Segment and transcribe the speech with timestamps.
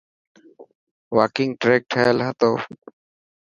[1.17, 2.51] واڪنگ ٽريڪ ٺهيل هتو.